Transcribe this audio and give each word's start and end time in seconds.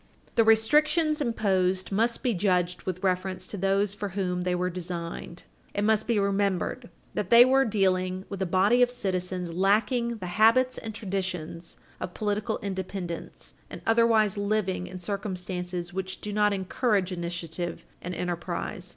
The 0.33 0.43
restrictions 0.43 1.21
imposed 1.21 1.91
must 1.91 2.23
be 2.23 2.33
judged 2.33 2.81
with 2.87 3.03
reference 3.03 3.45
to 3.45 3.55
those 3.55 3.93
for 3.93 4.09
whom 4.17 4.41
they 4.45 4.55
were 4.55 4.71
designed. 4.71 5.43
It 5.75 5.83
must 5.83 6.07
be 6.07 6.17
remembered 6.17 6.89
that 7.13 7.29
we 7.29 7.43
are 7.43 7.63
dealing 7.63 8.25
with 8.27 8.41
a 8.41 8.47
body 8.47 8.81
of 8.81 8.89
citizens 8.89 9.53
lacking 9.53 10.17
the 10.17 10.25
habits 10.41 10.79
and 10.79 10.95
traditions 10.95 11.77
of 11.99 12.15
political 12.15 12.57
independence 12.63 13.53
and 13.69 13.83
otherwise 13.85 14.39
living 14.39 14.87
in 14.87 14.99
circumstances 14.99 15.93
which 15.93 16.19
do 16.19 16.33
not 16.33 16.51
encourage 16.51 17.11
initiative 17.11 17.85
and 18.01 18.15
enterprise. 18.15 18.89